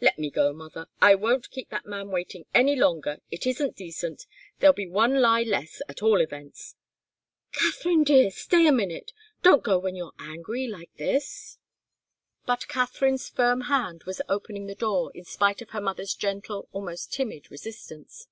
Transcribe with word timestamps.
Let 0.00 0.16
me 0.16 0.30
go, 0.30 0.52
mother! 0.52 0.86
I 1.00 1.16
won't 1.16 1.50
keep 1.50 1.70
that 1.70 1.86
man 1.86 2.10
waiting 2.10 2.46
any 2.54 2.76
longer. 2.76 3.18
It 3.32 3.48
isn't 3.48 3.74
decent. 3.74 4.26
There'll 4.60 4.72
be 4.72 4.86
one 4.86 5.20
lie 5.20 5.42
less, 5.42 5.82
at 5.88 6.04
all 6.04 6.20
events!" 6.20 6.76
"Katharine, 7.50 8.04
dear! 8.04 8.30
Stay 8.30 8.68
a 8.68 8.72
minute! 8.72 9.12
Don't 9.42 9.64
go 9.64 9.80
when 9.80 9.96
you're 9.96 10.12
angry 10.20 10.68
like 10.68 10.94
this!" 10.98 11.58
But 12.46 12.68
Katharine's 12.68 13.28
firm 13.28 13.62
hand 13.62 14.04
was 14.04 14.22
opening 14.28 14.68
the 14.68 14.76
door 14.76 15.10
in 15.16 15.24
spite 15.24 15.60
of 15.60 15.70
her 15.70 15.80
mother's 15.80 16.14
gentle, 16.14 16.68
almost 16.72 17.12
timid, 17.12 17.50
resistance. 17.50 18.28